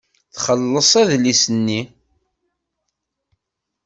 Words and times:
Txelleṣ 0.33 0.91
adlis-nni. 1.01 1.81